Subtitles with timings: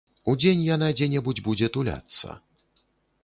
[0.31, 2.39] Удзень яна дзе-небудзь будзе туляцца.